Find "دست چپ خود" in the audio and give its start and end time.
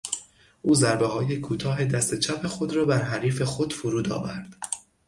1.85-2.73